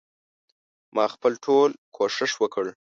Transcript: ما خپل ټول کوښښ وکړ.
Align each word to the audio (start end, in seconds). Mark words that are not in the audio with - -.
ما 0.95 1.05
خپل 1.13 1.31
ټول 1.45 1.69
کوښښ 1.95 2.31
وکړ. 2.41 2.65